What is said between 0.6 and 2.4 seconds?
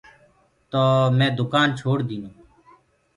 تو مي دُڪآن ڇوڙديٚنو۔